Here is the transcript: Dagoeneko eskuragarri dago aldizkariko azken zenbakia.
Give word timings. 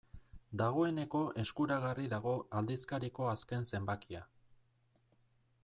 Dagoeneko 0.59 1.19
eskuragarri 1.43 2.07
dago 2.13 2.33
aldizkariko 2.61 3.29
azken 3.35 3.69
zenbakia. 3.75 4.25